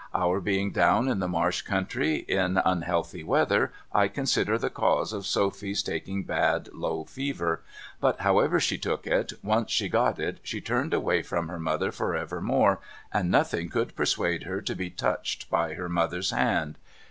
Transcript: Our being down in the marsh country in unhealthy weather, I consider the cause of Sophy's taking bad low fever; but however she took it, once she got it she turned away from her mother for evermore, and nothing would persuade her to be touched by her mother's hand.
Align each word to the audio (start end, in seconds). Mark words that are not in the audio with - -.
Our 0.15 0.41
being 0.41 0.71
down 0.71 1.07
in 1.07 1.19
the 1.19 1.27
marsh 1.27 1.61
country 1.61 2.25
in 2.27 2.59
unhealthy 2.65 3.23
weather, 3.23 3.71
I 3.93 4.07
consider 4.07 4.57
the 4.57 4.71
cause 4.71 5.13
of 5.13 5.27
Sophy's 5.27 5.83
taking 5.83 6.23
bad 6.23 6.69
low 6.73 7.03
fever; 7.03 7.61
but 7.99 8.21
however 8.21 8.59
she 8.59 8.79
took 8.79 9.05
it, 9.05 9.33
once 9.43 9.69
she 9.69 9.89
got 9.89 10.17
it 10.17 10.39
she 10.41 10.59
turned 10.59 10.95
away 10.95 11.21
from 11.21 11.49
her 11.49 11.59
mother 11.59 11.91
for 11.91 12.15
evermore, 12.15 12.79
and 13.13 13.29
nothing 13.29 13.71
would 13.75 13.95
persuade 13.95 14.41
her 14.45 14.59
to 14.59 14.73
be 14.73 14.89
touched 14.89 15.51
by 15.51 15.75
her 15.75 15.87
mother's 15.87 16.31
hand. 16.31 16.79